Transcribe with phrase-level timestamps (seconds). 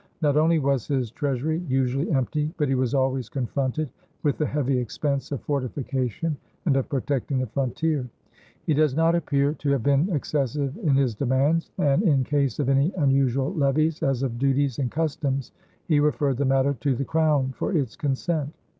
[0.19, 3.87] Not only was his treasury usually empty, but he was always confronted
[4.23, 8.09] with the heavy expense of fortification and of protecting the frontier.
[8.65, 12.67] He does not appear to have been excessive in his demands, and in case of
[12.67, 15.51] any unusual levies, as of duties and customs,
[15.87, 18.51] he referred the matter to the Crown for its consent.